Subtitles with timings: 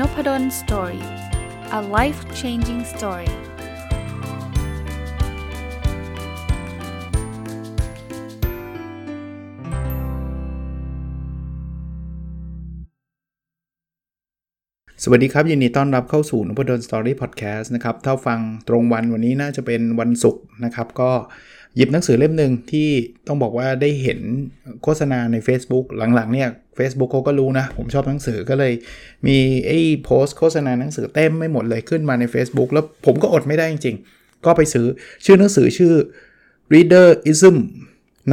[0.00, 1.04] Nopadol Story
[1.78, 3.30] a life changing story
[15.02, 21.10] สวัสดีครับ ยินดีต้อนรับเข้าสู่นพดล Story Podcast นะครับ ถ้าฟังตรงวันวันนี้น่าจะเป็นวันศุกร์นะครับ ก็
[21.76, 22.88] หยิบหนังสือเล่มหนึ่งที่
[23.26, 24.20] ต้องบอกว่าได้เห็น
[24.82, 25.84] โฆษณาใน Facebook
[26.14, 26.48] หลังๆเนี่ย
[26.78, 28.72] Facebook เขาก็รู้นะ ผมชอบหนังสือก็เลย
[29.26, 34.86] มีไอ้โพสโฆษณาหนังสือเต็มไม่หมดเลยขึ้นมาใน Facebook แล้วผมก็อดไม่ได้จริงๆ ก็ไปซื้อ
[35.24, 35.92] ชื่อหนังสือชื่อ
[36.72, 37.56] Readerism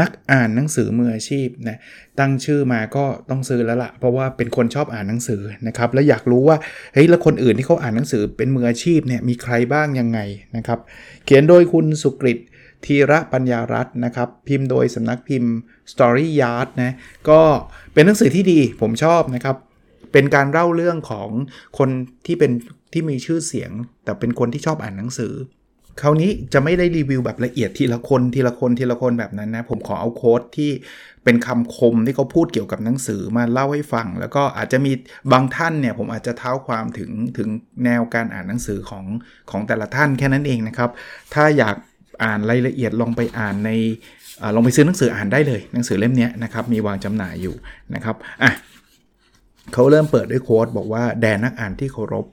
[0.02, 1.78] นักอ่านหนังสือมืออาชีพนะ
[2.20, 6.58] ตั้งชื่อมาก็ต้องซื้อแล้วละ่ะ เพราะว่าเป็นคนชอบอ่านหนังสือนะครับ แล้วอยากรู้ว่า
[6.94, 10.20] เฮ้ยแล้วคนอื่นที่เขาอ่านหนังสือเป็นมืออาชีพเนี่ยมีใครบ้างยังไง
[10.58, 10.80] นะครับ
[11.26, 12.38] เขียนโดยคุณสุกฤต
[12.86, 15.54] ธีระปัญญารัตน์นะครับ พิมพ์โดยสำนักพิมพ์
[15.92, 16.96] Story Yard นะ
[17.30, 17.42] ก็
[17.94, 19.56] เป็นหนังสือที่ดีผมชอบนะครับ
[20.12, 21.30] เป็นการเล่าเรื่องของ
[21.78, 21.89] คน
[22.26, 22.52] ที่เป็น
[22.94, 23.72] ที่มีชื่อเสียง
[24.04, 25.34] แต่เป็นคนที่ชอบอ่านหนังสือ
[26.02, 30.72] คราวนี้จะไม่ได้รีวิวแบบละเอียดทีละคนทีละคนทีละคนแบบนั้นนะผมขอเอาโค้ดที่
[31.23, 34.92] เป็นคำคมที่เขาพูดเกี่ยวกับหนังสือมาเล่าให้ฟัง แล้วก็อาจจะมี
[35.31, 37.50] บางท่านเนี่ยผมอาจจะเท้าความถึงถึง
[37.86, 39.06] แนวการอ่านหนังสือของ
[39.52, 40.89] ของแต่ละท่านแค่นั้นเองนะครับ
[41.34, 41.76] ถ้าอยาก
[42.23, 43.72] อ่านรายละเอียดลองไปอ่านใน
[44.42, 47.55] อลองไปซื้อหนังสืออ่านได้เลย หนังสือเล่มนี้นะครับมีวางจำหน่ายอยู่
[47.95, 48.52] นะครับอะ
[49.73, 52.25] เขาเริ่มเปิดด้วยโค้ดบอกว่าแดนนักอ่านที่เคารพ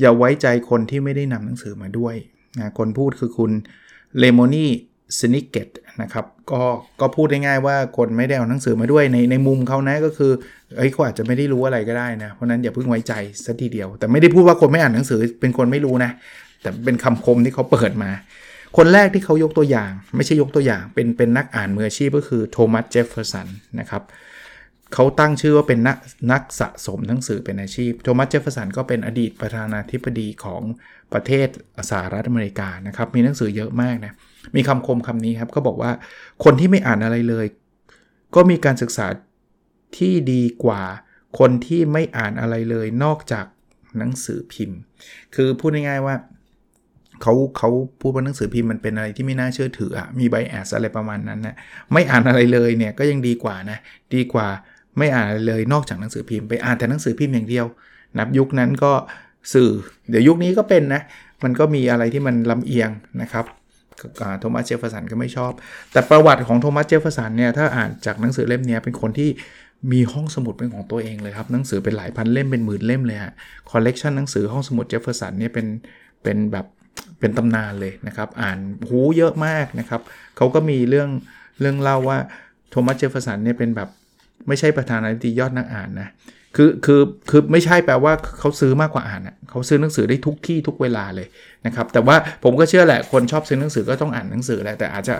[0.00, 2.14] อย่าไว้ใจคนที่ไม่ได้นำหนังสือมาด้วย
[2.58, 3.50] นะคนพูดคือคุณ
[4.18, 4.66] เลโมนี
[5.20, 5.68] สนิกเกต
[6.02, 6.62] นะครับก็
[7.00, 10.32] ก็พูดง่ายๆว่าคนไม่ได้เอาหนังสือมาด้วยในในมุมเขานะก็คือ
[10.76, 13.12] เอ้ยเขาอาจจะไม่ได้รู้อะไรก็ได้นะ เพราะนั้นอย่าเพิ่งไว้ใจ
[13.44, 16.10] สัทีเดียว แต่ไม่ได้พูดว่าคนไม่อ่านหนังสือเป็นคนไม่รู้นะ
[16.62, 18.10] แต่เป็นคำคมที่เขาเปิดมา
[18.76, 23.48] คนแรกที่เขายกตัวอย่าง ไม่ใช่ยกตัวอย่าง เป็นเป็นนักอ่านมืออาชีพก็คือโทมัสเจฟเฟอร์สัน
[23.80, 24.02] นะครับ
[24.94, 25.96] เขาตั้งชื่อว่าเป็นนัก
[26.32, 30.62] นักสะสมหนังสือเป็นอาชีพโทมัสเจฟเฟอร์สันก็เป็นอดีตประธานาธิบดีของ
[31.12, 31.48] ประเทศ
[31.90, 34.12] สหรัฐอเมริกานะครับมีหนังสือเยอะมากนะ
[34.56, 35.92] มีคำคมคำนี้ครับก็บอกว่า
[36.44, 37.46] คนที่ไม่อ่านอะไรเลย
[38.34, 39.06] ก็มีการศึกษา
[39.98, 40.82] ที่ดีกว่า
[41.38, 43.46] คนที่ไม่อ่านอะไรเลยนอกจาก
[43.98, 44.78] หนังสือพิมพ์
[45.34, 46.14] คือพูดง่ายๆว่า
[47.22, 47.70] เขาเขา
[48.00, 51.54] พูดว่าหนังสือพิมพ์มันเป็นอะไรที่ไม่น่าเชื่อถืออะมี bias อะไรประมาณนั้นนะ
[51.92, 53.78] ไม่อ่านอะไรเลยเนี่ยก็ยังดีกว่านะ
[54.14, 54.48] ดีกว่า
[54.98, 57.66] ไม่อ่านเลยนอกจากหนังสือพิมพ์ไปอ่านแต่หนังสือพิมพ์อย่างเดียว
[58.18, 58.92] นับยุคนั้นก็
[59.54, 59.70] สื่อ
[60.10, 61.02] เดี๋ยวยุคนี้ก็เป็นนะ
[61.44, 62.90] มันก็มีอะไรที่มันลำเอียง
[63.22, 63.44] นะครับ
[64.40, 65.52] โทมัสเจฟเฟอร์สันก็ไม่ชอบ
[65.92, 69.30] แต่ประวัติของโทมัสเจฟเฟอร์สันเนี่ยถ้าอ่านจากหนังสือเล่มนี้เป็นคนที่
[69.92, 73.32] มีห้องสมุดเป็นของตัวเองเลยครับหนังสือเป็นหลายพันเล่มเป็นหมื่นเล่มเลยฮะ
[73.70, 75.66] คอลเลกชันหนังสือห้องสมุดเจฟเฟอร์สันเนี่ยเป็น
[76.22, 76.66] เป็นแบบ
[77.20, 80.00] เป็นตำนานเลยนะครับ อ่านโหเยอะมากนะครับ
[80.36, 81.08] เขาก็มีเรื่อง
[81.60, 82.18] เรื่องเล่าว่า
[82.70, 83.88] โทมัสเจฟเฟอร์สันเนี่ยเป็นแบบ
[84.48, 86.08] ไม่ใช่ประธานาธิบดียอดนักอ่านนะ
[86.56, 87.00] คือคือ
[87.30, 91.26] คือไม่ใช่แปลว่าเขาซื้อมากกว่าอ่านนะเขาซื้อหนังสือได้ทุกที่ทุกเวลาเลย
[91.66, 95.14] นะครับแต่ว่าผมก็เชื่อแหละคนชอบซื้อหนังสือก็ต้องอ่านหนังสือแหละแต่อาจจะ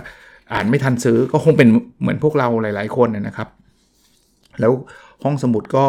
[0.52, 1.68] อ่านไม่ทันซื้อก็คงเป็น
[2.00, 3.48] เหมือนพวกเราหลาย ๆ คนนะครับ
[4.60, 4.72] แล้ว
[5.24, 5.84] ห้องสมุดก็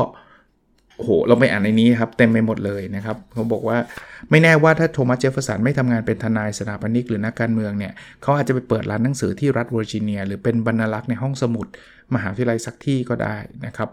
[0.98, 3.78] โอ้โหเราไปอ่านในนี้ครับ เต็มไปหมดเลยนะครับเขาบอกว่า
[4.30, 11.68] ไม่แน่ว่าถ้าโทมัสเจฟเฟอร์สันไม่ทำงานเป็นทนายสถาปนิกหรือนักการเมืองเนี่ยเขาอาจจะไปเปิดร้านหนังสือที่รัฐเวอร์จิเนีย หรือเป็นบรรณารักษ์ในห้องสมุด
[12.14, 13.90] มหาวิทยาลัยสักที่ก็ได้นะครับ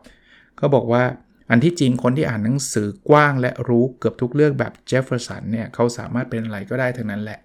[0.56, 1.02] เขาบอกว่า
[1.50, 7.38] อันที่จริงคนที่อ่านหนังสือกว้างและรู้เกือบทุกเรื่องแบบเจฟเฟอร์สันเนี่ยเขาสามารถเป็นอะไรก็ได้ทั้งนั้นแหละ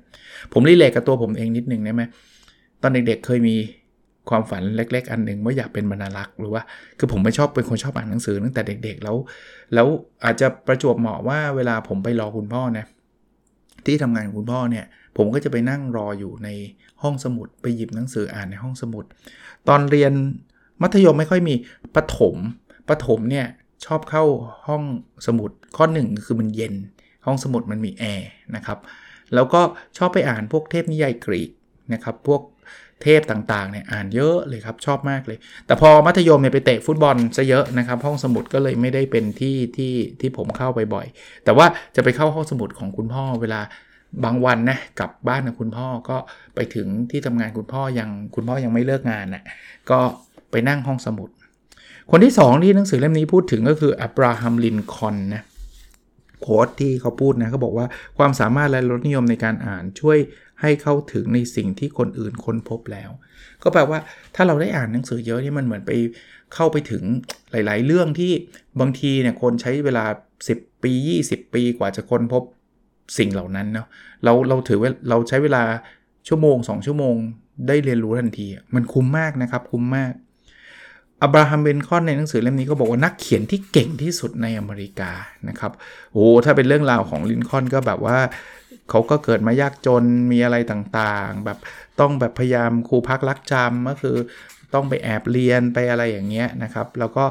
[0.54, 2.04] ผมรีเลทกับตัวผมเองนิดนึงได้ไหม
[2.82, 3.56] ตอนเด็กๆเคยมี
[4.30, 6.64] ความฝันเล็ก ๆ อันหนึ่งว่าอยากเป็นบรรลักษ์หรือว่า
[7.00, 9.16] คือผมไม่ชอบเป็นคนชอบอ่านหนังสือตั้งแต่เด็ก ๆ แล้ว
[9.74, 9.88] แล้ว
[10.24, 12.86] อาจจะประจวบเหมาะว่าเวลาผมไปรอคุณพ่อนะ
[13.86, 14.86] ที่ทำงานคุณพ่อเนี่ย
[15.18, 16.50] ผมก็จะไปนั่งรออยู่ใน
[17.02, 19.06] ห้องสมุดไปหยิบหนังสืออ่านในห้องสมุด
[19.68, 20.14] ตอนเรียน
[20.82, 21.56] มัธยมไม่ค่อยมี
[21.96, 22.36] ปฐม
[22.90, 23.48] ปฐมเนี่ย
[23.86, 24.24] ชอบเข้า
[24.68, 24.84] ห้อง
[25.28, 26.74] สมุดข้อหนึ่งคือมันเย็น
[27.26, 28.80] ห้องสมุดมันมีแอร์นะครับ
[29.34, 29.62] แล้วก็
[29.98, 31.52] ชอบไปอ่านพวกเทพนิยายกรีก
[31.94, 32.42] นะครับพวก
[33.04, 41.06] เทพต่างๆเนี่ยอ่านเยอะเลยครับชอบมากเลย แต่พอมัธยมเนี่ยไปเตะฟุตบอลซะเยอะนะครับห้องสมุดก็เลยไม่ได้เป็นที่ที่ที่ผมเข้าไปบ่อย
[41.46, 41.66] แต่ว่า
[41.96, 43.62] จะไปเข้าห้องสมุดของคุณพ่อเวลา
[44.24, 46.18] บางวันนะกลับบ้านกับคุณพ่อก็
[46.56, 49.44] ไปถึงที่ทำงานคุณพ่อยังคุณพ่อยังไม่เลิกงานนะ่ะ
[49.90, 50.00] ก็
[50.52, 51.30] ไปนั่งห้องสมุด
[52.12, 55.44] คนที่ 2 ที่หนังสือเล่มนี้พูดถึงก็คืออับราฮัมลินคอนนะ
[56.42, 57.86] โค้ดที่เขาพูดนะเขาบอกว่า
[58.18, 60.18] ความสามารถและรสนิยมในการอ่านช่วย
[60.62, 63.10] ให้เข้าถึงในสิ่งที่คนอื่นค้นพบแล้ว
[63.64, 64.00] ก็แปลว่า
[64.36, 65.92] ถ้าเราได้อ่านหนังสือเยอะนี่มันเหมือนไป
[66.54, 67.04] เข้าไปถึง
[67.52, 68.32] หลาย ๆ เรื่องที่
[68.80, 70.06] บางทีเนี่ยคนใช้เวลา
[70.48, 70.92] 10 ปี
[71.26, 72.44] 20 ปีกว่าจะค้นพบ
[73.18, 73.88] สิ่งเหล่านั้นเนาะ
[74.24, 75.64] เราเราถือว่าเราใช้เวลา
[76.28, 77.16] ชั่วโมง 2 ชั่วโมง
[77.68, 80.14] ได้เรียนรู้ทันที มันคุ้มมากนะครับคุ้มมาก
[81.22, 85.12] อับราฮัมเบนคอนในหนังสือเล่มนี้ก็บอกว่านักเขียนที่เก่งที่สุดในอเมริกา
[85.50, 85.72] นะครับ
[86.14, 88.18] โอ้ถ้าเป็นเรื่องราวของลินคอนก็แบบว่า
[88.90, 91.58] เขาก็เกิดมายากจนมีอะไรต่างๆ แบบ
[92.00, 94.18] ต้องแบบพยายามครูพักรักจำก็คือ
[94.74, 97.24] ต้องไปแอบเรียนไปอะไรอย่างเงี้ยนะครับ แล้วก็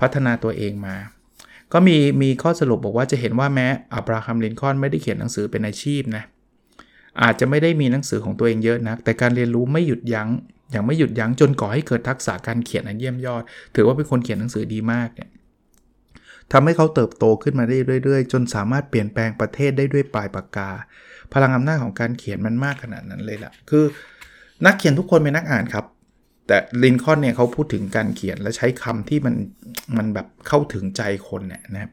[0.00, 0.96] พัฒนาตัวเองมา
[1.72, 6.24] ก็มีมีข้อสรุปบอกว่าจะเห็นว่าแม้อับราฮัมลินคอนไม่ได้เขียนหนังสือเป็นอาชีพนะ
[7.22, 10.28] อาจจะไม่ได้มีหนังสือของตัวเองเยอะนะแต่การเรียนรู้ไม่หยุดยัง้ง
[10.70, 13.42] อย่างไม่หยุดยั้งจนก่อให้เกิดทักษะการเขียนอันเยี่ยมยอด
[13.74, 15.28] ถือว่าเป็นคนเขียนหนังสือดีมากเนี่ย
[16.52, 20.70] ทำให้เขาเติบโตขึ้นมาได้เรื่อยๆ จนสามารถเปลี่ยนแปลงประเทศได้ด้วยปลายปากกา
[21.32, 23.84] พลังอำนาจของการเขียนมันมากขนาดนั้นเลยล่ะ คือ
[24.66, 25.86] นักเขียนทุกคนเป็นนักอ่านครับ
[26.46, 29.34] แต่ลินคอนเนี่ยเขาพูดถึงการเขียนและใช้คำที่มัน
[29.96, 31.90] มันแบบเข้าถึงใจคนเนี่ยนะครับ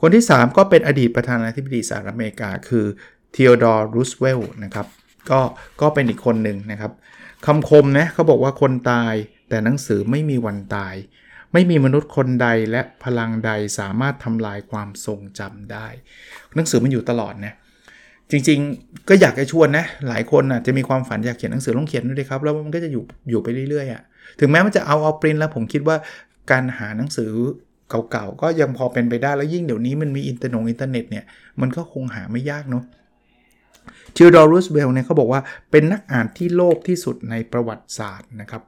[0.00, 2.84] คนที่ 3 ก็เป็นอดีตประธานาธิบดีสหรัฐอเมริกา คือ
[3.32, 4.86] เทโอดอร์รูสเวลล์นะครับ
[5.30, 5.40] ก็
[5.80, 6.92] ก็เป็นอีกคนหนึ่งนะครับ
[7.46, 9.14] คำคมนะเขาบอกว่าคนตาย
[9.48, 10.94] แต่หนังสือไม่มีวันตาย
[11.52, 15.86] ไม่มีมนุษย์คนใดและพลังใดสามารถทำลายความทรงจำได้
[16.56, 17.54] หนังสือมันอยู่ตลอดนะ
[18.30, 24.02] จริงๆ ก็อยากจะชวนนะ หลายคนอะจะมีความฝันอยากเขียนหนังสือลองเขียนด้วยครับ แล้วมันก็จะอยู่อยู่ไปเรื่อยๆอะ
[24.40, 25.96] ถึงแม้มันจะเอาเอาปริ้นแล้วผมคิดว่า
[26.50, 27.30] การหาหนังสือ
[28.10, 31.24] เก่าๆ ก็ยังพอเป็นไปได้แล้วยิ่งเดี๋ยวนี้มันมีอินเทอร์เน็ตอินเทอร์เน็ตเนี่ย
[31.60, 32.84] มันก็คงหาไม่ยากเนาะ
[34.16, 35.40] ธีโอดอร์รูสเวลต์เนี่ยเขาบอกว่า
[35.70, 38.62] เป็นนักอ่านที่โลภที่สุดในประวัติศาสตร์นะครับ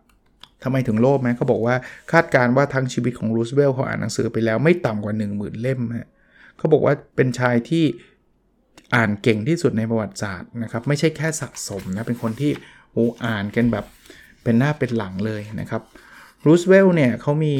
[0.64, 1.74] ทำไมถึงโลภไหมเขาบอกว่า
[2.12, 6.08] คาดการณ์ว่าทั้งชีวิตของรูสเวลต์เขาอ่านหนังสือไปแล้วไม่ต่ำกว่า 1 0,000 เล่มฮะ
[6.58, 7.84] เขาบอกว่าเป็นชายที่
[8.94, 12.52] อ่านเก่งที่สุดในประวัติศาสตร์นะครับไม่ใช่แค่สะสมนะเป็นคนที่
[12.92, 13.84] โอ้อ่านกันแบบ
[14.44, 15.82] เป็นหน้าเป็นหลังเลยนะครับ
[16.46, 17.54] รูสเวลต์เนี่ยเขามี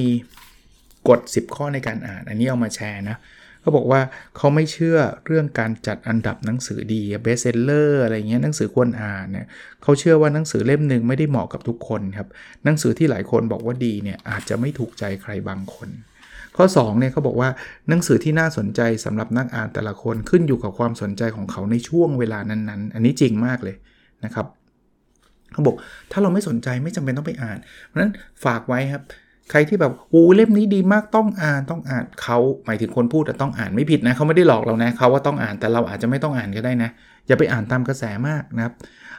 [1.08, 4.00] กฎ 10 ข้อในการอ่าน อันนี้เอามาแชร์นะเขาบอกว่า
[4.36, 4.96] เขาไม่เชื่อ
[5.26, 9.46] เรื่องการจัดอันดับหนังสือดี bestseller อะไรเงี้ยหนังสือควรอ่านเนี่ย
[9.82, 12.28] เขาเชื่อว่าหนังสือเล่มหนึ่งไม่ได้เหมาะกับทุกคนครับ
[12.64, 15.88] หนังสือที่หลายคนบอกว่าดีเนี่ยอาจจะไม่ถูกใจใครบางคน
[16.56, 17.48] ข้อ2เนี่ยเขาบอกว่า
[17.88, 23.76] หนังสือที่น่าสนใจสำหรับนักอ่านแต่ละคนขึ้นอยู่กับความสนใจของเขาในช่วงเวลานั้นๆ อันนี้จริงมากเลย
[24.24, 24.46] นะครับ
[25.52, 25.76] เขาบอก
[26.12, 28.12] ถ้าเราไม่สนใจไม่จำเป็นต้องไปอ่าน เพราะฉะนั้น
[28.44, 29.02] ฝากไว้ครับ
[29.50, 36.90] ใครที่แบบโอ้เล่มนี้ดีมากต้องอ่านต้องอ่านเขาหมายถึงคนพูดแต่ต้องอ่านไม่ผิดนะเขาไม่ได้หลอกเรานะเขาว่าต้องอ่านแต่เราอาจจะไม่ต้องอ่านก็ได้นะ
[37.26, 38.72] อย่าไปอ่านตามกระแสมากนะครับ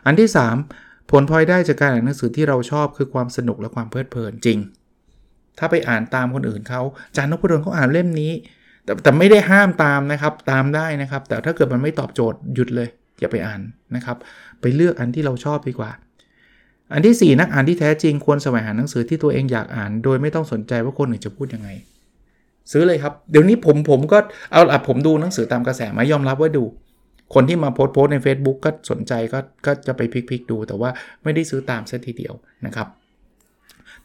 [0.06, 0.30] อันที่
[0.69, 4.60] 3 ผลพลอยได้จากการอ่านหนังสือที่เราชอบคือความสนุกและความเพลิดเพลินจริง
[5.60, 6.81] ถ้าไปอ่านตามคนอื่นเขา
[7.16, 8.31] จานนพดลเขาอ่านเล่มนี้
[8.86, 12.89] แต่แต่ไม่ได้ห้ามตามนะครับตามได้นะครับ แต่ถ้าเกิดมันไม่ตอบโจทย์หยุดเลย
[13.19, 13.62] อย่าไปอ่าน
[13.95, 14.18] นะครับ
[14.62, 15.92] ไปเลือกอันที่เราชอบดีกว่า
[16.94, 21.70] อันที่ 4 นักอ่านที่แท้จริงควรแสวงหาหนังสือที่ตัวเองอยากอ่าน โดยไม่ต้องสนใจว่าคนอื่นจะพูดยังไง
[22.72, 24.18] ซื้อเลยครับ เดี๋ยวนี้ผมผมก็
[24.52, 26.64] เอาละผมดูหนังสือตามกระแสมายอมรับว่าดู
[27.34, 30.90] คนที่มาโพสต์โพสใน Facebook ก็สนใจก็ก็จะไปพลิกๆดู แต่ว่า
[31.24, 32.34] ไม่ได้ซื้อตามซะทีเดียว
[32.66, 32.88] นะครับ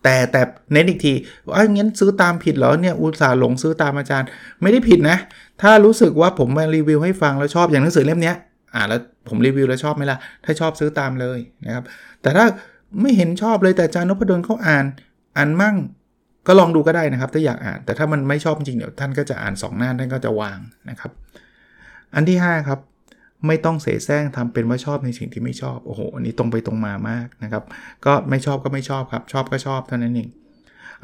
[0.03, 0.43] แต่แต่
[0.73, 1.13] เน้นอีกที
[1.49, 4.29] ว่างั้นซื้อตามผิดเหรอเนี่ยอุตส่าห์หลงซื้อตามอาจารย์
[4.63, 5.17] ไม่ได้ผิดนะ
[5.63, 8.33] ถ้ารู้สึกว่าผมมารีวิวให้ฟังแล้วชอบอย่างหนังสือเล่มนี้
[8.75, 11.85] อ่านแล้วผมรีวิวแล้วชอบไหมล่ะ ถ้าชอบซื้อตามเลยนะครับ
[12.23, 12.47] แต่ถ้า
[13.01, 14.85] ไม่เห็นชอบเลยแต่อาจารย์นพดลเขาอ่าน
[15.37, 15.77] อ่านมั่ง
[16.47, 20.59] ก็ลองดูก็ได้นะครับ ถ้าอยากอ่าน แต่ถ้ามันไม่ชอบจริงเดี๋ยวท่านก็จะอ่าน 2 หน้าท่านก็จะวาง
[20.91, 21.11] นะครับ
[22.15, 22.81] อันที่ 5 ครับ
[23.47, 27.65] ไม่ต้องเสแสร้งทำเป็นว่าชอบในสิ่งที่ไม่ชอบโอ้โหอันนี้ตรงไปตรงมามากนะครับ
[28.07, 30.29] ก็ไม่ชอบก็ไม่ชอบครับ ชอบก็ชอบเท่านั้นเอง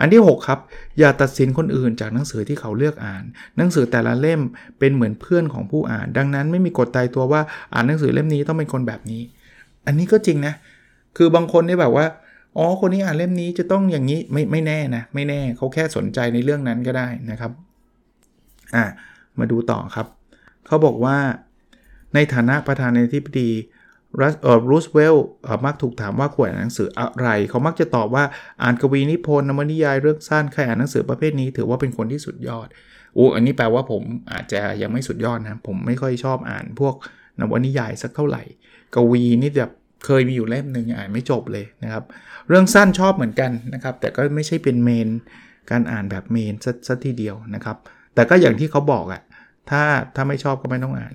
[0.01, 0.61] อันที่ 6 ครับ
[0.99, 3.25] อย่าตัดสินคนอื่นจากหนังสือที่เขาเลือกอ่าน
[3.57, 4.41] หนังสือแต่ละเล่ม
[4.79, 7.41] เป็นเหมือนเพื่อนของผู้อ่าน ดังนั้นไม่มีกฎตายตัวว่า
[7.75, 9.23] อ่านหนังสือเล่มนี้ต้องเป็นคนแบบนี้
[9.87, 10.55] อันนี้ก็จริงนะ
[11.17, 12.07] คือบางคนนี่แบบว่า
[12.57, 17.53] อ๋อ คนนี้อ่านเล่มนี้จะต้องอย่างนี้ไม่ไม่แน่นะ ไม่แน่เขาแค่สนใจในเรื่องนั้นก็ได้นะครับ
[18.75, 18.85] อ่า
[19.39, 20.07] มาดูต่อครับ
[20.67, 21.17] เขาบอกว่า
[22.15, 23.51] ในฐานะประธานาธิบดี
[24.21, 25.17] รัสเออรูสเวล
[25.65, 28.25] มักถูกถามว่าควรอ่านหนังสืออะไร เขามักจะตอบว่า
[28.63, 32.69] อ่านกวีนิพนธ์นวนิยายเรื่องสั้นใครอ่านหนังสือประเภทนี้ถือว่าเป็นคนที่สุดยอด
[33.15, 36.95] โอ้อันนี้แปลว่าผมอาจจะยังไม่สุดยอดนะ ผมไม่ค่อยชอบอ่านพวก
[37.41, 38.43] นวนิยายสักเท่าไหร่
[38.95, 39.73] กวีนี่แบบ
[40.05, 42.05] เคยมีอยู่เล่มหนึ่งอ่านไม่จบเลยนะครับ
[42.49, 45.09] เรื่องสั้นชอบเหมือนกันนะครับ แต่ก็ไม่ใช่เป็นเมน
[45.71, 46.55] การอ่านแบบเมน
[46.89, 47.77] สักทีเดียวนะครับ
[48.15, 49.23] แต่ก็อย่างที่เขาบอกอะ่ะ
[49.71, 49.83] ถ้า
[50.15, 51.13] ถ้าไม่ชอบก็ไม่ต้องอ่าน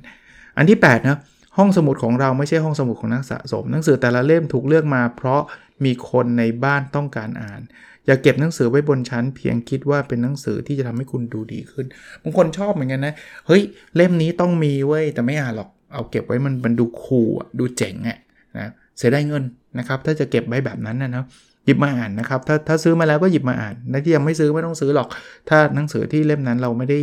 [0.57, 1.17] อันที่8นะ
[1.57, 5.41] ห้องสมุดของเราไม่ใช่ห้องสมุดของนักสะสม หนังสือแต่ละเล่มถูกเลือกมา เพราะ
[5.85, 7.61] มีคนในบ้านต้องการอ่าน
[8.05, 11.85] อย่าเก็บหนังสือไว้บนชั้น เพียงคิดว่าเป็นหนังสือที่จะทำให้คุณดูดีขึ้น
[12.23, 13.13] บางคนชอบเหมือนกันนะ
[13.47, 13.61] เฮ้ย
[13.95, 18.17] เล่มนี้ต้องมีเว้ยแต่ไม่อ่านหรอกเอาเก็บไว้มันมันดูคูลดูเจ๋งอะ
[18.57, 19.43] นะเสียได้เงิน
[19.79, 21.23] นะครับ ถ้าจะเก็บไว้แบบนั้นนะนะ
[21.65, 25.07] หยิบมาอ่านนะครับ ถ้าถ้าซื้อมาแล้วก็หยิบมาอ่านและที่ยังไม่ซื้อไม่ต้องซื้อหรอก
[25.49, 26.99] ถ้าหนังสือที่เล่มนั้นเราไม่ได้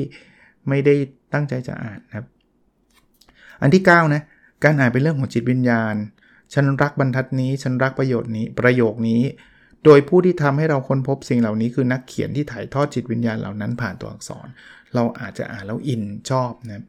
[0.69, 0.95] ไม่ได้
[1.35, 2.26] ตั้งใจจะอ่านนะครับ
[3.62, 4.23] อันที่9นะ
[4.64, 5.95] การอ่านเป็นเรื่องของจิตวิญญาณ
[6.55, 9.23] ฉันรักบรรทัดนี้ ฉันรักประโยชน์นี้ ประโยคนี้
[9.85, 14.49] โดยผู้ที่ทำให้เราค้นพบสิ่งเหล่านี้คือนักเขียนที่ถ่ายทอดจิตวิญญาณเหล่านั้นผ่านตัวอักษร
[14.95, 16.83] เราอาจจะอ่านแล้วอินชอบนะ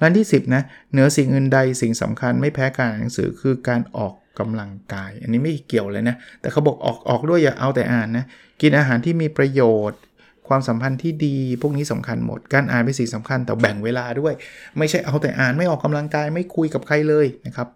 [0.00, 0.62] ร้านที่ 10นะ
[0.92, 8.24] เหนือสิ่งอื่นใดสิ่งสำคัญไม่แพ้การอ่านหนังสือคือการออกกำลังกาย อันนี้ไม่เกี่ยวเลยนะ แต่เขาบอกออกออกด้วยอย่าเอาแต่อ่านนะ
[8.60, 10.00] กินอาหารที่มีประโยชน์
[10.48, 14.34] ความสัมพันธ์ที่ดี พวกนี้สำคัญหมด การอ่านเป็นสิ่งสำคัญแต่แบ่งเวลาด้วย
[14.78, 17.68] ไม่ใช่เอาแต่อ่านไม่ออกกำลังกายไม่คุยกับใครเลยนะครับ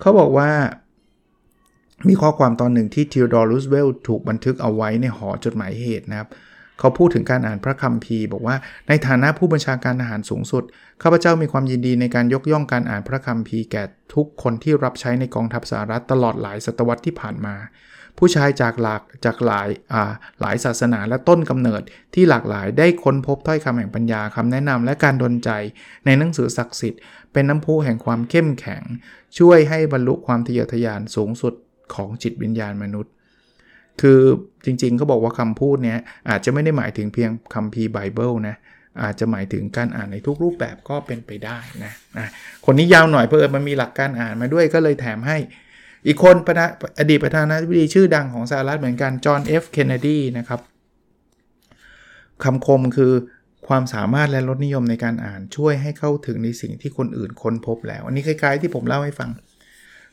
[0.00, 0.50] เขาบอกว่า
[2.08, 6.28] มีข้อความตอนหนึ่งที่ทิวดอร์รูสเวลถูกบันทึกเอาไว้ในหอจดหมายเหตุนะครับ
[6.78, 8.56] เขาพูดถึงการอ่านพระคัมภีร์ บอกว่า
[8.88, 10.64] ในฐานะผู้บัญชาการทหารสูงสุด
[11.02, 17.56] ข้าพเจ้ามีความยินดีในการยกย่องการอ่านพระคัมภีร์แก่ทุกคนที่รับใช้ในกองทัพสหรัฐตลอดหลายศตวรรษที่ผ่านมา
[18.18, 20.10] ผู้ชายจากหลากจากหลายา
[20.40, 21.82] หลายศาสนาและต้นกำเนิด
[22.14, 25.50] ที่หลากหลายได้ค้นพบถ้อยคำแห่งปัญญาคำแนะนำและการดลใจ
[26.06, 27.00] ในหนังสือศักดิ์สิทธิ์
[27.32, 28.82] เป็นน้ำพุแห่งความเข้มแข็ง
[29.38, 31.54] ช่วยให้บรรลุความทะเยอทะยานสูงสุด
[31.94, 33.12] ของจิตวิญญาณมนุษย์
[34.00, 34.20] คือ
[34.64, 38.56] จริงๆเขาบอกว่าคำพูดเนี้ยอาจจะไม่ได้หมายถึงเพียงคัมภีร์ไบเบิลนะ
[39.02, 42.28] อาจจะหมายถึงการอ่านในทุกรูปแบบก็เป็นไปได้นะนะ
[42.64, 45.38] คนนี้ยาวหน่อยเพราะเออมันมีหลักการอ่านมาด้วยก็เลยแถมให้
[46.06, 50.60] อีกคนประธานอดีตประธานาธิบดีชื่อดังของสหรัฐเหมือนกันจอห์นเอฟเคนเนดีนะครับ
[52.44, 53.12] คำคมคือ
[53.68, 59.30] ความสามารถและรสนิยมในการอ่านช่วยให้เข้าถึงในสิ่งที่คนอื่นค้นพบแล้ว อันนี้คล้ายๆที่ผมเล่าให้ฟัง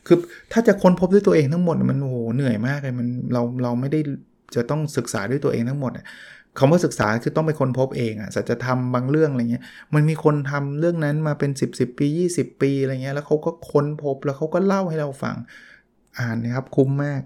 [0.06, 0.16] คือ
[0.52, 4.00] ถ้าจะค้นพบด้วยตัวเองทั้งหมดมันโอ้โหเหนื่อยมากเลยมันเราเราไม่ได้
[4.54, 5.92] จะต้องศึกษาด้วยตัวเองทั้งหมด
[6.58, 9.64] คำว่าศึกษาคือต้องไปค้นพบเองอะสัจธรรมบางเรื่องอะไรเงี้ย
[9.94, 15.36] มันมีคนทำเรื่องนั้นมาเป็น 10บสปี 20 ปีอะไรเงี้ยแล้วเขาก็ค้นพบแล้วเขาก็เล่าให้เราฟัง
[16.18, 17.20] อ่านนะครับคุ้มมาก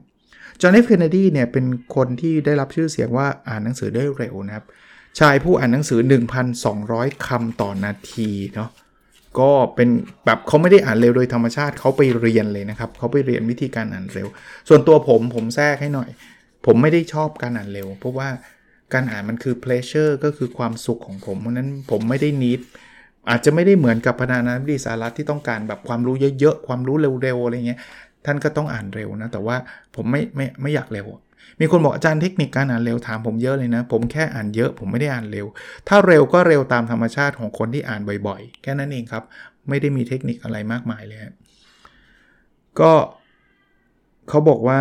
[0.60, 1.66] จอห์นเอฟเคนเนดีเนี่ยเป็น
[1.96, 4.64] คนที่ได้รับชื่อเสียงว่าอ่านหนังสือได้เร็วนะครับ
[5.20, 6.00] ชายผู้อ่านหนังสือ
[6.62, 8.70] 1,200คำต่อนาทีเนาะ
[9.40, 9.88] ก็เป็น
[10.26, 14.26] แบบเขาไม่ได้อ่านเร็วโดยธรรมชาติเขาไปเรียนเลยนะครับเขาไปเรียนวิธีการอ่านเร็ว
[14.68, 16.08] ส่วนตัวผมผมแทรกให้หน่อย
[16.66, 18.28] ผมไม่ได้ชอบการอ่านเร็ว เพราะว่า
[18.94, 22.60] การอ่านมันคือ pleasure ก็คือความสุขของผมเพราะนั้นผมไม่ได้นิด
[23.30, 27.80] อาจจะไม่ได้เหมือนกับประธานาธิบดีสหรัฐที่ต้องการแบบความรู้เยอะๆ ความรู้เร็วๆ อะไรเงี้ย
[28.26, 29.56] ท่านก็ต้องอ่านเร็วนะ แต่ว่า
[29.96, 31.06] ผมไม่ไม่ไม่อยากเร็ว
[31.60, 35.46] มีคนบอกอาจารย์เทคนิคการอ่านเร็วถามผมเยอะเลยนะ ผมแค่อ่านเยอะผมไม่ได้อ่านเร็ว
[35.88, 39.24] ถ้าเร็วก็เร็วตามธรรมชาติของคนที่อ่านบ่อยๆ แค่นั้นเองครับ
[39.68, 41.20] ไม่ได้มีเทคนิคอะไรมากมายเลย
[42.80, 42.92] ก็
[44.28, 44.80] เขาบอกว่า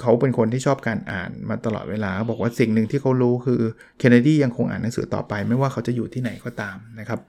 [0.00, 3.60] เขาเป็นคนที่ชอบการอ่านมาตลอดเวลา บอกว่าสิ่งหนึ่งที่เขารู้คือ
[3.98, 7.20] เคนเนดียังคงอ่านหนังสือต่อไป ไม่ว่าเขาจะอยู่ที่ไหนก็ตามนะครับ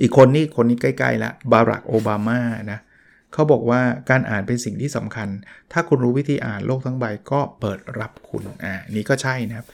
[0.00, 2.38] อีกคนนี่คนนี้ใกล้ๆล้วบารักโอบามา
[2.72, 5.28] นะเขาบอกว่าการอ่านเป็นสิ่งที่สำคัญ
[5.72, 9.66] ถ้าคุณรู้วิธีอ่านโลกทั้งใบก็เปิดรับคุณอ่านี่ก็ใช่นะครับ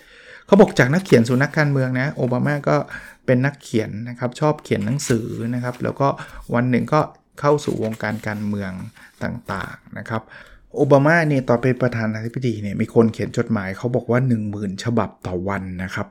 [0.47, 2.77] เขาบอกจากนักเขียนสู่นักการเมืองนะโอบามาก็
[3.27, 6.09] เป็นนักเขียนนะครับชอบเขียนหนังสือนะครับ แล้วก็
[6.55, 7.01] วันหนึ่งก็
[7.41, 8.73] เข้าสู่วงการการเมือง
[9.23, 10.23] ต่างๆนะครับ
[10.77, 14.21] โอบามาเนี่ยตอนเป็นประธานาธิบดีเนี่ยมีคนเขียนจดหมายเขาบอกว่า
[14.53, 16.09] 10,000 ฉบับต่อวันนะครับ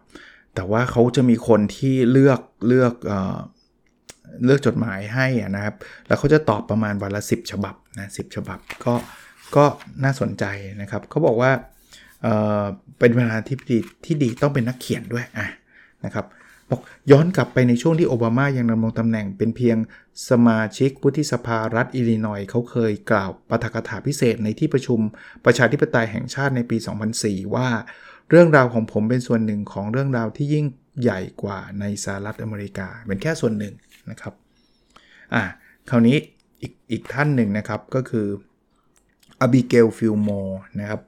[0.56, 2.94] แต่ว่าเขาจะมีคนที่เลือกเลือก
[4.46, 5.76] เลือกจดหมายให้นะครับ
[6.08, 8.94] แล้วเขาจะตอบประมาณวันละ 10 ฉบับนะสิฉบับก็
[9.56, 9.66] ก็
[10.04, 10.46] น่าสนใจ
[10.82, 11.52] นะครับเขาบอกว่า
[12.22, 15.48] เเป็นประธานาธิบดีที่ดีต้องเป็นนักเขียนด้วยอะ
[16.06, 16.26] นะครับ
[16.70, 19.78] บอกย้อนกลับไปในช่วงที่โอบามายังดำรงตำแหน่งเป็นเพียง
[20.30, 25.00] สมาชิกวุฒิสภารัฐอิลลินอยเขาเคยกล่าวปาฐกถาพิเศษในที่ประชุม
[25.46, 26.78] ประชาธิปไตยแห่งชาติในปี
[27.16, 27.68] 2004 ว่า
[28.30, 30.66] เรื่องราวของผมเป็นส่วนหนึ่งของเรื่องราวที่ยิ่ง
[31.02, 33.74] ใหญ่กว่าในสหรัฐอเมริกา เป็นแค่ส่วนหนึ่ง
[34.10, 34.34] นะครับ
[35.34, 35.44] อะ
[35.90, 36.18] คราวนี้
[36.62, 38.28] อีกอีกท่านหนึ่งนะครับก็คือ
[39.42, 40.30] อบิเกลฟิลมอร์
[40.80, 41.02] นะครับ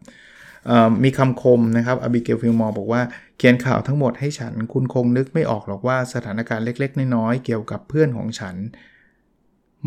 [1.03, 3.01] มีคำคมนะครับอบิเกลฟิลมอร์บอกว่า
[3.37, 8.55] เขียนข่าวทั้งหมดให้ฉัน คุณคงนึกไม่ออกหรอกว่าสถานการณ์เล็กๆ น้อยๆ เกี่ยวกับเพื่อนของฉัน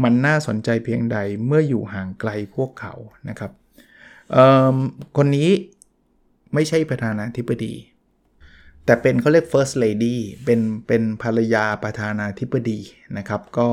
[0.02, 2.94] มันน่าสนใจเพียงใดเมื่ออยู่ห่างไกลพวกเขา
[3.28, 3.52] นะครับ
[5.16, 5.50] คนนี้
[6.54, 7.75] ไม่ใช่ประธานาธิบดี
[8.87, 12.81] แต่เป็นเขาเรียก first lady เป็นเป็นภรรยาประธานาธิบดี
[13.17, 13.69] นะครับ ก็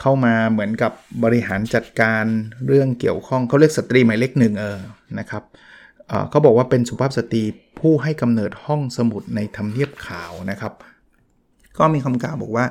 [0.00, 0.92] เข้ามาเหมือนกับ
[1.24, 2.24] บริหารจัดการ
[2.66, 4.80] เรื่องเกี่ยวข้องเขาเรียกสตรีหมายเลขหนึ่งเออ
[5.18, 5.42] นะครับ
[6.30, 7.42] เขาบอกว่าเป็นสุภาพสตรี
[7.78, 10.72] ผู้ให้กำเนิดห้องสมุดในทำเนียบขาวนะครับ
[11.78, 12.66] ก็มีคำกล่าวบอกว่า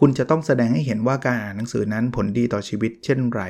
[0.00, 3.42] คุณจะต้องแสดงให้เห็นว่าการอ่านหนังสือนั้นผลดีต่อชีวิตเช่นไร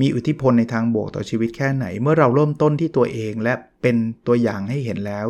[0.00, 5.26] มีอิทธิพลในทางบวกต่อชีวิตแค่ไหน เมื่อเราเริ่มต้นที่ตัวเองและเป็นตัวอย่างให้เห็นแล้ว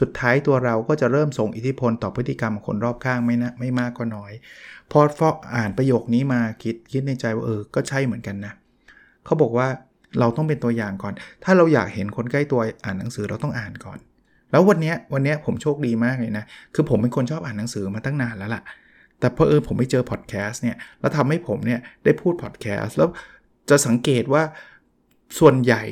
[0.00, 4.32] สุดท้ายตัวเราก็จะเริ่มส่งอิทธิพลต่อพฤติกรรมคนรอบข้างไม่นะไม่มากก็น้อย
[4.90, 8.52] พอฟอกอ่านประโยคนี้มาคิดคิดในใจว่าเออก็ใช่เหมือนกันนะ
[9.24, 9.68] เขาบอกว่า
[10.18, 13.98] เราต้องเป็นตัวอย่างก่อน ถ้าเราอยากเห็นคนใกล้ตัวอ่านหนังสือเราต้องอ่านก่อน
[14.50, 18.62] แล้ววันนี้วันนี้ผมโชคดีมากเลยนะ คือผมเป็นคนชอบอ่านหนังสือมาตั้งนานแล้วล่ะ
[19.20, 23.08] แต่พอเออผมไปเจอพอดแคสต์เนี่ย แล้วทำให้ผมเนี่ยได้พูดพอดแคสต์แล้ว
[23.70, 24.42] จะสังเกตว่า
[25.38, 25.84] ส่วนใหญ่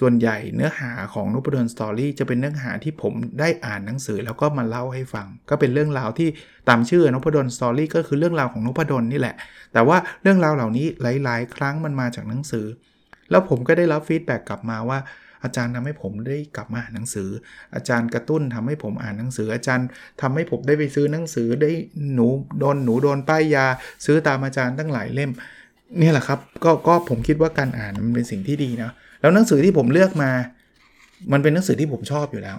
[0.00, 6.28] ส่วนใหญ่เนื้อหาของนุพดลสตอรี่จะเป็นเนื้อหาที่ผมได้อ่านหนังสือแล้วก็มาเล่าให้ฟัง ก็เป็นเรื่องราวที่
[6.68, 9.36] ตามชื่อนพดลสตอรี่ก็คือเรื่องราวของนพดลนี่แหละ
[9.72, 12.66] แต่ว่าเรื่องราวเหล่านี้หลาย ๆ ครั้งมันมาจากหนังสือ
[13.30, 14.98] แล้วผมก็ได้รับฟีดแบ็กกลับมาว่า
[15.46, 17.28] อาจารย์ทำให้ผมได้กลับมาอ่านหนังสือ
[17.74, 19.86] อาจารย์กระตุ้นทำให้ผมอ่านหนังสือ อาจารย์
[20.22, 21.70] ทำให้ผมได้ไปซื้อหนังสือได้
[22.14, 22.26] หนู
[22.58, 23.66] โดนหนูโดนป้ายยา
[24.04, 25.30] ซื้อตามอาจารย์ตั้งหลายเล่ม
[26.00, 30.30] นี่แหละครับก็ก็ผมคิดว่าการอ่านมันเป็นสิ่งที่ดีนะแล้วหนังสือที่ผมเลือกมา
[31.32, 32.56] มันเป็นหนังสือที่ผมชอบอยู่แล้ว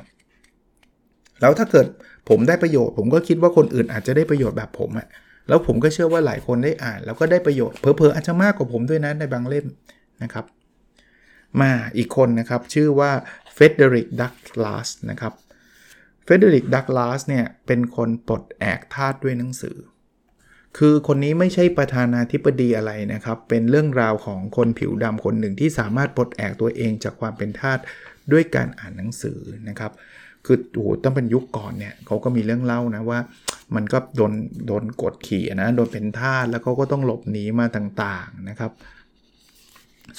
[1.41, 1.87] แล้วถ้าเกิด
[2.29, 5.07] ผมได้ประโยชน์ ผมก็คิดว่าคนอื่นอาจจะได้ประโยชน์แบบผมอะ
[5.47, 9.65] แล้วผมก็เชื่อว่าหลายคนได้อ่าน แล้วก็ได้ประโยชน์เพอเพออาจจะมากกว่าผมด้วยนะในบางเล่ม
[10.23, 10.45] นะครับ
[11.61, 13.11] มาอีกคนนะครับ ชื่อว่า
[13.53, 15.33] เฟเดริกดักลาสนะครับ
[16.23, 19.77] เฟเดริกดักลาสเนี่ยเป็นคนปลดแอกทาสด้วยหนังสือ
[20.77, 27.79] คือคนนี้ไม่ใช่ประธานาธิบดีอะไรนะครับ เป็นเรื่องราวของคนผิวดำคนหนึ่งที่สามารถปลดแอกตัวเองจากความเป็นทาส
[28.31, 29.91] ด้วยการอ่านหนังสือนะครับ
[30.45, 33.19] คือโอ้โหต้องเป็นยุคก่อนเนี่ยเขาก็มีเรื่องเล่านะว่า
[33.75, 34.33] มันก็โดน
[34.67, 38.71] โดนกดขี่นะโดนเป็นทาสแล้วเขาก็ต้องหลบหนีมาต่างๆนะครับ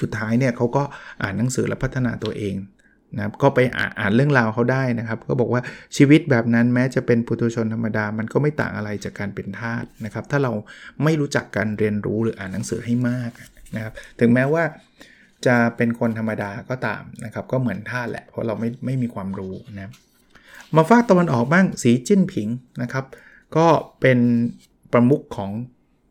[0.00, 0.82] สุดท้ายเนี่ยเขาก็
[1.22, 2.56] อ่านหนังสือและพัฒนาตัวเอง
[3.16, 3.58] นะครับก็ไป
[4.00, 5.62] อ่านเรื่องราวเขาได้นะครับ ก็บอกว่า
[5.96, 10.52] ชีวิตแบบนั้นแม้จะเป็นปุถุชนธรรมดา มันก็ไม่ต่างอะไรจากการเป็นทาสนะครับ ถ้าเรา
[11.04, 13.30] ไม่รู้จักการเรียนรู้หรืออ่านหนังสือให้มาก
[13.76, 14.64] นะครับ ถึงแม้ว่า
[15.46, 19.92] จะเป็นคนธรรมดาก็ตามนะครับ ก็เหมือนทาสแหละ เพราะเราไม่ไม่มีความรู้นะ
[20.76, 22.48] มาฟาดตะวันออกบ้างสีจิ้นผิง
[22.82, 23.04] นะครับ
[23.56, 23.66] ก็
[24.00, 24.18] เป็น
[24.92, 25.50] ประมุขของ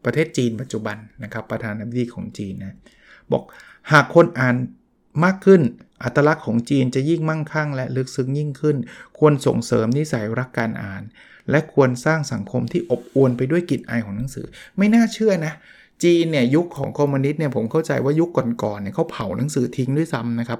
[0.05, 2.77] ประเทศจีนปัจจุบันนะครับ ประธานาธิบดีของจีนนะ
[3.31, 3.43] บอก
[3.91, 4.56] หากคนอ่าน
[5.24, 5.62] มากขึ้น
[6.03, 8.77] อัตลักษณ์ของจีนจะยิ่งมั่งคั่งและลึกซึ้งยิ่งขึ้น
[9.17, 11.03] ควรส่งเสริมนิสัยรักการอ่าน
[11.50, 14.46] และควรสร้างสังคมที่อบอวลไปด้วยกลิ่นอายของหนังสือ
[14.77, 15.53] ไม่น่าเชื่อนะ
[16.03, 18.29] จีนเนี่ยยุคของคอมมิวนิสต์เนี่ยผมเข้าใจว่ายุค
[18.63, 20.60] ก่อนๆเนี่ยเขาเผาหนังสือทิ้งด้วยซ้ำนะครับ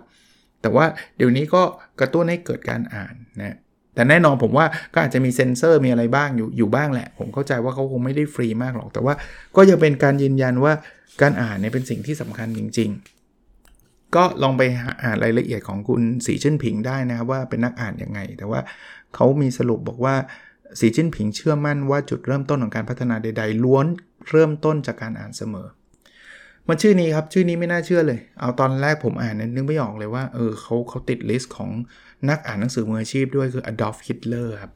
[0.62, 0.86] แต่ว่า
[1.18, 1.62] เดี๋ยวนี้ก็
[2.00, 3.58] กระตุ้นให้เกิดการอ่านนะ
[3.96, 9.14] แต่แน่นอนผมว่าก็อาจจะมีเซ็นเซอร์มีอะไรบ้างอยู่อยู่บ้างแหละ ผมเข้าใจว่าเขาคงไม่ได้ฟรีมากหรอก แต่ว่า
[9.56, 10.74] ก็ยังเป็นการยืนยันว่า
[11.22, 13.17] การอ่านเนี่ยเป็นสิ่งที่สำคัญจริง ๆ
[14.16, 14.62] ก็ลองไป
[15.04, 18.60] อ่านรายละเอียดของคุณสีจิ้นผิงได้นะครับว่าเป็นนักอ่านยังไง แต่ว่า
[19.16, 20.16] เขามีสรุปบอกว่า
[20.80, 23.86] สีจิ้นผิงเชื่อมั่นว่าจุดเริ่มต้นของการพัฒนาใด ๆ ล้วน
[24.30, 25.68] เริ่มต้นจากการอ่านเสมอ
[26.68, 31.70] มันชื่อนี้ครับ ชื่อนี้ไม่น่าเชื่อเลย เอาตอนแรกผมอ่านนั้นนึกไม่ออกเลยว่า เออเขาเขาติด list ของ
[32.30, 34.72] นักอ่านหนังสือมืออาชีพด้วยคือ Adolf Hitler ครับ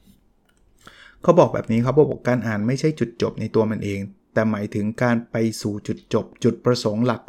[1.24, 4.00] เขาบอกแบบนี้ครับบอกการอ่านไม่ใช่จุดจบในตัวมันเอง
[4.34, 7.22] แต่หมายถึงการไปสู่จุดจบ จุดประสงค์หลัก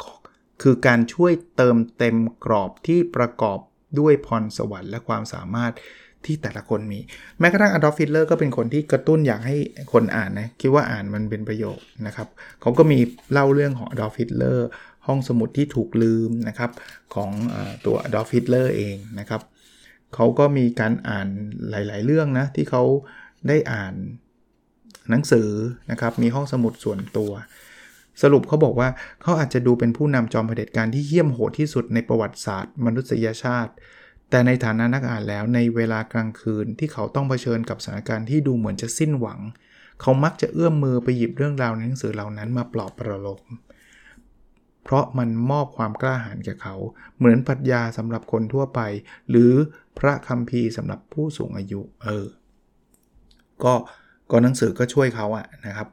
[0.61, 3.59] คือการช่วยเติมเต็มกรอบที่ประกอบ
[3.99, 5.73] ด้วยพรสวรรค์และความสามารถ
[6.25, 6.99] ที่แต่ละคนมี
[7.39, 9.57] แม้กระทั่งอดอล์ฟฮิตเลอร์ก็เป็นคนที่กระตุ้นอยากให้
[9.93, 12.27] คนอ่านนะ คิดว่าอ่านมันเป็นประโยชน์นะครับ
[12.61, 12.99] เขาก็มี
[13.31, 14.67] เล่าเรื่องของอดอล์ฟฮิตเลอร์
[15.07, 16.71] ห้องสมุดที่ถูกลืมนะครับ
[17.15, 19.41] ของอตัวอดอล์ฟฮิตเลอร์เองนะครับ
[20.15, 21.27] เขาก็มีการอ่าน
[21.69, 22.83] หลาย ๆ เรื่องนะ ที่เขา
[23.47, 23.93] ได้อ่าน
[25.09, 25.49] หนังสือ
[25.91, 27.31] นะครับ มีห้องสมุดส่วนตัว
[28.21, 28.89] สรุปเขาบอกว่า
[29.21, 33.71] เขาอาจจะดูเป็นผู้นำจอมเผด็จการที่เหี้ยมโหดที่สุดในประวัติศาสตร์ มนุษยชาติ
[34.29, 39.39] แต่ในฐานะนักอ่านแล้วในเวลากลางคืนที่เขาต้องเผชิญกับสถานการณ์ที่ดูเหมือนจะสิ้นหวัง
[40.01, 43.45] เขามักจะเอื้อมมือไปหยิบเรื่องราวในหนังสือเหล่านั้นมาปลอบประโลม
[44.83, 46.75] เพราะมันมอบความกล้าหาญแก่เขา
[47.17, 48.79] เหมือนปรัชญาสำหรับคนทั่วไป
[49.29, 49.51] หรือ
[49.99, 52.27] พระคัมภีร์สำหรับผู้สูงอายุเออ
[53.63, 53.73] ก็
[54.31, 55.87] ก็หนังสือก็ช่วยเขาอะนะครับ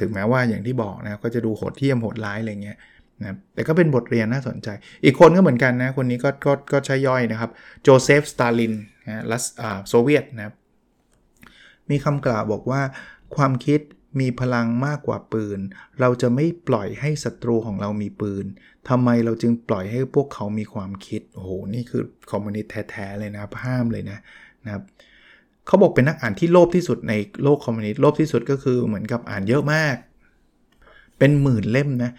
[0.00, 2.78] ถึงแม้ว่าอย่างที่บอกนะก็จะดูโหดเที่ยมโหดร้ายอะไรเงี้ย
[3.20, 4.68] นะแต่ก็เป็นบทเรียนน่าสนใจ
[5.04, 7.50] อีกคนก็เหมือนกันนะ คนนี้ก็ก็ก็ใช้ย่อยนะครับ
[7.82, 8.74] โจเซฟ สตาลิน
[9.06, 10.54] นะรัสอ่าโซเวียตนะครับ
[11.90, 12.82] มีคำกล่าวบอกว่า
[13.36, 13.80] ความคิด
[14.20, 15.60] มีพลังมากกว่าปืน
[16.00, 18.44] เราจะไม่ปล่อยให้ศัตรูของเรามีปืน
[18.88, 24.18] ทำไมเราจึงปล่อยให้พวกเขามีความคิด โอ้โห นี่คือคอมมิวนิสต์แท้ ๆ เลยนะห้ามเลยนะ
[24.64, 24.82] นะครับ
[25.66, 29.96] เขาบอกเป็นนักอ่านที่โลภที่สุดในโลกคอมมิวนิสต์โลภที่สุดก็คือเหมือนกับอ่านเยอะมาก
[31.18, 32.12] เป็นหมื่นเล่มนะ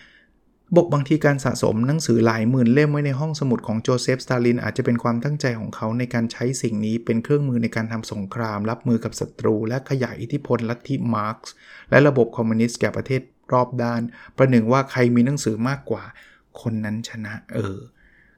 [0.76, 11.54] บอกบางทีการสะสมหนังสือหลายหมื่นเล่มไว้ในห้องสมุดของโจเซฟสตาลินอาจจะเป็นความตั้งใจของเขาในการใช้สิ่งนี้เป็นเครื่องมือในการทำสงคราม รับมือกับศัตรู และขยายอิทธิพลลัทธิมาร์กส์
[11.90, 13.22] และระบบคอมมิวนิสต์แก่ประเทศ
[13.54, 14.02] รอบด้าน
[14.38, 16.04] ประหนึ่งว่าใครมีหนังสือมากกว่า
[16.62, 17.78] คนนั้นชนะเออ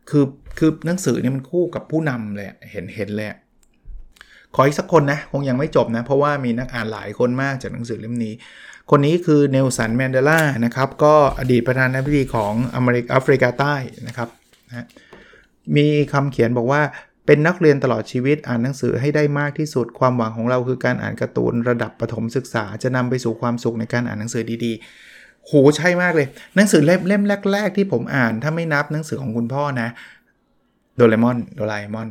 [0.10, 0.26] คือ
[0.58, 3.30] คือหนังสือเนี่ยมันคู่กับผู้นำเลยเห็นเห็นเลย
[4.56, 8.34] ขออีกสักคนนะ คงยังไม่จบนะ เพราะว่ามีนักอ่านหลายคนมากจากหนังสือเล่มนี้
[8.92, 13.76] คนนี้คือเนลสันแมนเดลานะครับ ก็อดีตประธานาธิบดีของอเมริกาแอฟริกาใต้
[14.08, 14.30] นะครับ
[14.68, 14.86] นะ
[15.76, 16.82] มีคำเขียนบอกว่า
[17.26, 29.90] เป็นนักเรียนตลอดชีวิตอ่านหนังสือให้ได้มากที่สุด ความหวังของเราคือการอ่านการ์ตูนระดับประถมศึกษา จะนำไปสู่ความสุขในการอ่านหนังสือดีๆ โหใช่มากเลย หนังสือเล่มเล่มแรก ๆ ที่ผมอ่านถ้าไม่นับหนังสือของคุณพ่อนะ
[30.96, 32.10] โดเรมอน โดราเอมอน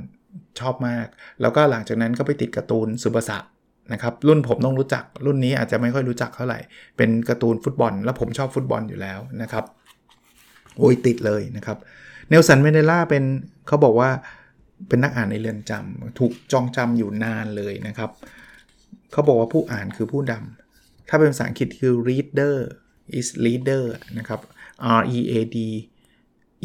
[0.60, 1.06] ชอบมาก
[1.40, 3.38] แล้วก็หลังจากนั้นก็ไปติดการ์ตูนซูเปอร์สะ
[3.92, 6.58] นะครับรุ่นผมต้องรู้จัก รุ่นนี้อาจจะไม่ค่อยรู้จักเท่าไหร่
[6.96, 9.64] เป็นการ์ตูนฟุตบอล แล้วผมชอบฟุตบอลอยู่แล้วนะครับ
[10.76, 11.78] โอ้ยติดเลยนะครับ
[12.28, 13.24] เนลสัน แมนเดลาเป็น
[13.66, 14.10] เขาบอกว่า
[14.88, 18.10] เป็นนักอ่านในเรือนจำถูกจองจำอยู่นานเลยนะครับ
[19.12, 22.56] เขาบอกว่าผู้อ่านคือผู้ดำถ้าเป็นภาษาอังกฤษคือ reader
[23.18, 23.84] is leader
[24.18, 24.40] นะครับ
[24.98, 25.58] R E A D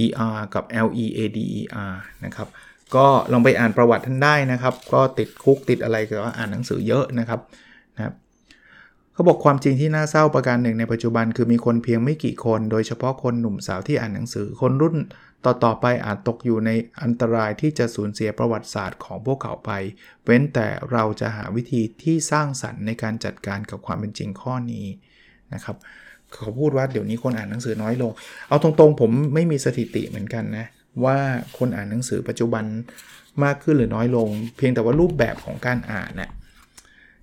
[0.04, 2.48] E R กับ L E A D E R นะครับ
[2.96, 7.40] ก็ลองไปอ่านประวัติท่านได้นะครับ ก็ติดคุกติดอะไรก็อ่านหนังสือเยอะนะครับ
[7.96, 8.14] นะครับ
[9.14, 14.96] เขาบอกความจริงที่น่าเศร้าประการหนึ่งในปัจจุบันคือมีคนเพียงไม่กี่คน โดยเฉพาะคนหนุ่มสาวที่อ่านหนังสือ คนรุ่น
[15.46, 16.70] ต่อๆไปอาจตกอยู่ใน
[17.02, 19.72] อันตรายที่จะสูญเสียประวัติศาสตร์ของพวกเขาไป
[20.26, 24.86] เว้นแต่เราจะหาวิธีที่สร้างสรรค์ในการจัดการกับความเป็นจริงข้อนี้
[25.54, 25.76] นะครับ
[26.34, 28.12] เขาพูดว่าเดี๋ยวนี้คนอ่านหนังสือน้อยลง
[28.48, 30.68] เอาตรงๆ ผมไม่มีสถิติเหมือนกันนะ
[31.06, 31.18] ว่า
[31.58, 32.66] คนอ่านหนังสือปัจจุบัน
[33.44, 36.32] มากขึ้นหรือน้อยลง เพียงแต่ว่ารูปแบบของการอ่านเนะ่ย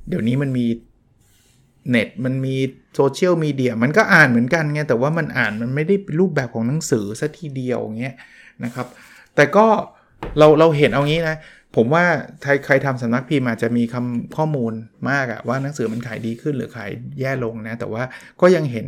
[0.09, 0.67] เดี๋ยวนี้มันมี
[1.91, 2.57] เน็ตมันมี
[2.95, 8.17] โซเชียลมีเดียมันก็อ่านเหมือนกันไงแต่ว่ามันอ่านมันไม่ได้เป็นรูปแบบของหนังสือซะทีเดียวเงี้ย
[8.65, 8.87] นะครับ
[9.37, 9.67] แต่ก็
[10.39, 11.37] เราเราเห็นเอางี้นะ
[11.77, 12.05] ผมว่า
[12.43, 14.73] ใครใครทำสำนักพิมพ์อาจจะมีคำข้อมูล
[15.11, 18.03] มากอะว่าหนังสือมันขายดีขึ้นหรือขายแย่ลงนะ แต่ว่า
[18.41, 18.87] ก็ยังเห็น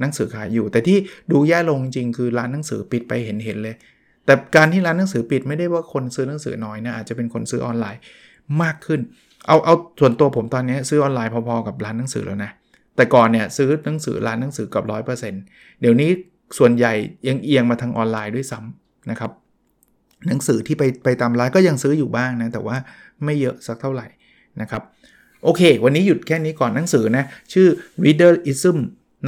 [0.00, 0.98] หนังสือขายอยู่ แต่ที่
[1.32, 3.76] ดูแย่ลงจริงคือร้านหนังสือปิดไปเห็นเห็นเลย
[4.26, 8.00] แต่การที่ร้านหนังสือปิดไม่ได้ว่าคนซื้อหนังสือน้อยนะอาจจะเป็นคนซื้อออนไลน์
[8.62, 9.00] มากขึ้น
[9.46, 12.50] เอาเอาส่วนตัวผมตอนนี้ซื้อออนไลน์พอๆกับร้านหนังสือแล้วนะ
[12.96, 15.42] แต่ก่อนเนี่ยซื้อหนังสือร้านหนังสือกับร้อยเปอร์เซ็นต์
[15.80, 16.10] เดี๋ยวนี้
[16.58, 16.92] ส่วนใหญ่
[17.28, 19.30] ยังเอียงมาทางออนไลน์ด้วยซ้ำนะครับ
[20.26, 22.76] หนังสือที่ไปไปตามร้านก็ยังซื้ออยู่บ้างนะแต่ว่า
[23.24, 24.06] ไม่เยอะสักเท่าไหร่
[24.60, 24.82] นะครับ
[25.44, 27.66] โอเค วันนี้หยุดแค่นี้ก่อนหนังสือนะ ชื่อ
[28.04, 28.78] Readerism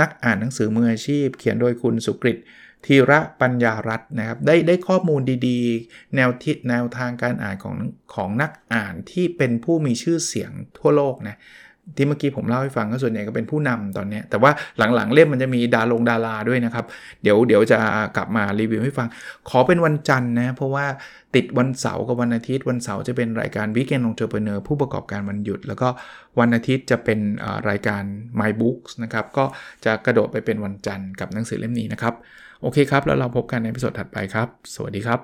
[0.01, 2.37] นักอ่านหนังสือมืออาชีพ เขียนโดยคุณสุกฤต
[2.87, 7.77] ธีระปัญญารัตน์นะครับได้ได้ข้อมูลดีๆ แนวทิศแนวทางการอ่านของ
[8.15, 11.39] ของนักอ่านที่เป็นผู้มีชื่อเสียงทั่วโลกนะ
[11.97, 16.85] ที่เมื่อกี้ผมเล่าให้ฟังก็ส่วนใหญ่ก็เป็นผู้นำตอนนี้ แต่ว่าหลังๆเล่มมันจะมีดาลงดาราด้วยนะครับ
[17.23, 17.79] เดี๋ยวเดี๋ยวจะ
[18.17, 19.09] กลับมารีวิวให้ฟัง
[19.49, 20.87] ขอเป็นวันจันทร์นะ เพราะว่า
[21.35, 25.89] ติดวันเสาร์กับวันอาทิตย์วันเสาร์จะเป็นรายการ Weekend Entrepreneur ผู้ประกอบการวันหยุด แล้วก็
[26.41, 27.19] วันอาทิตย์จะเป็น
[27.69, 28.03] รายการ
[28.41, 29.45] My Books นะครับก็
[29.85, 32.15] จะกระโดดไปเป็นวันจันทร์กับหนังสือเล่มนี้นะครับ
[32.63, 35.21] โอเคครับ แล้วเราพบกันในพิสดถัดไปครับ สวัสดีครับ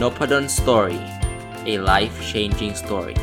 [0.00, 1.00] n o p a d o n Story
[1.72, 3.16] a life changing story